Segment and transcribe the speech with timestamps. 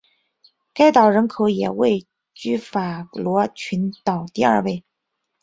[0.73, 4.83] 该岛人口也位居法罗群岛第二位。